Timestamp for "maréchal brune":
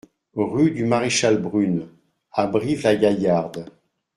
0.85-1.87